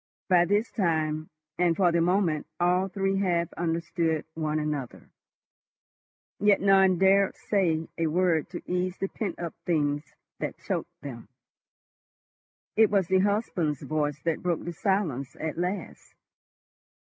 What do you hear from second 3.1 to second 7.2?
half understood one another. Yet none